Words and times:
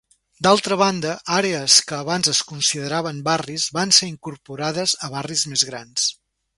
D'altra 0.45 0.77
banda, 0.81 1.11
àrees 1.35 1.75
que 1.91 1.99
abans 1.99 2.31
es 2.33 2.41
consideraven 2.53 3.23
barris 3.31 3.69
van 3.79 3.97
ser 4.01 4.13
incorporades 4.17 5.01
a 5.09 5.15
barris 5.19 5.49
més 5.55 5.71
grans. 5.73 6.15